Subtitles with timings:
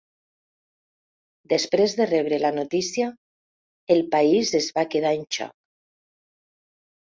[1.51, 3.09] Després de rebre la notícia,
[3.97, 5.55] el país es va quedar en xoc.